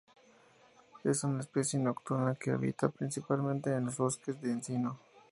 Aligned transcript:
Es 1.03 1.23
una 1.25 1.41
especie 1.41 1.79
nocturna 1.79 2.33
que 2.33 2.49
habita 2.49 2.89
principalmente 2.89 3.69
en 3.71 3.85
los 3.85 3.97
bosques 3.97 4.41
de 4.41 4.49
encino. 4.51 4.97